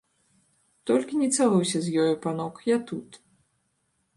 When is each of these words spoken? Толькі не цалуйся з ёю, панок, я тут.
Толькі 0.91 1.19
не 1.21 1.29
цалуйся 1.37 1.77
з 1.89 1.93
ёю, 2.05 2.13
панок, 2.25 2.55
я 2.71 2.77
тут. 2.93 3.21